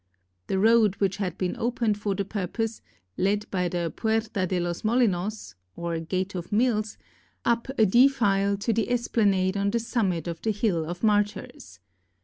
[0.47, 2.81] The road which had been opened for the purpose,
[3.17, 6.97] led by the Puerta de los Mohnos, or Gate of Mills,
[7.45, 11.79] up a defile to the esplanade on the summit of the Hill of Martyrs.